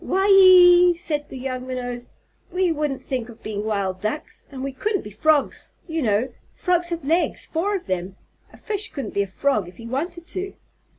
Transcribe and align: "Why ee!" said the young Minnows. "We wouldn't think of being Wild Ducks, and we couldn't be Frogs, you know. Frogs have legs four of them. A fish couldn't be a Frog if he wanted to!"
"Why 0.03 0.27
ee!" 0.33 0.95
said 0.97 1.29
the 1.29 1.37
young 1.37 1.67
Minnows. 1.67 2.07
"We 2.51 2.71
wouldn't 2.71 3.03
think 3.03 3.29
of 3.29 3.43
being 3.43 3.63
Wild 3.63 4.01
Ducks, 4.01 4.47
and 4.49 4.63
we 4.63 4.71
couldn't 4.71 5.03
be 5.03 5.11
Frogs, 5.11 5.75
you 5.87 6.01
know. 6.01 6.29
Frogs 6.55 6.89
have 6.89 7.05
legs 7.05 7.45
four 7.45 7.75
of 7.75 7.85
them. 7.85 8.15
A 8.51 8.57
fish 8.57 8.91
couldn't 8.91 9.13
be 9.13 9.21
a 9.21 9.27
Frog 9.27 9.67
if 9.67 9.77
he 9.77 9.85
wanted 9.85 10.25
to!" 10.29 10.53